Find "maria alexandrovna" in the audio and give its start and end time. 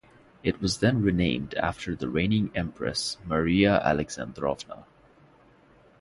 3.23-4.87